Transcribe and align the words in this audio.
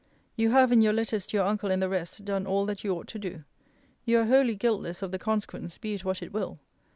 You 0.35 0.49
have, 0.49 0.71
in 0.71 0.81
your 0.81 0.93
letters 0.93 1.27
to 1.27 1.37
your 1.37 1.45
uncle 1.45 1.69
and 1.69 1.79
the 1.79 1.87
rest, 1.87 2.25
done 2.25 2.47
all 2.47 2.65
that 2.65 2.83
you 2.83 2.91
ought 2.95 3.07
to 3.09 3.19
do. 3.19 3.43
You 4.03 4.17
are 4.21 4.25
wholly 4.25 4.55
guiltless 4.55 5.03
of 5.03 5.11
the 5.11 5.19
consequence, 5.19 5.77
be 5.77 5.93
it 5.93 6.03
what 6.03 6.23
it 6.23 6.33
will. 6.33 6.59